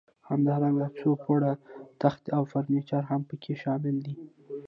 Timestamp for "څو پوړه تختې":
0.97-2.29